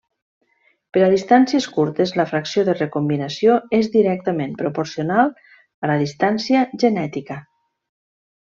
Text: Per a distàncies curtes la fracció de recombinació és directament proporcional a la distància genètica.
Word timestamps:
Per 0.95 1.01
a 1.07 1.09
distàncies 1.15 1.67
curtes 1.75 2.13
la 2.21 2.25
fracció 2.31 2.63
de 2.71 2.75
recombinació 2.79 3.59
és 3.81 3.91
directament 3.99 4.57
proporcional 4.65 5.31
a 5.33 5.95
la 5.95 6.03
distància 6.05 6.65
genètica. 6.87 7.39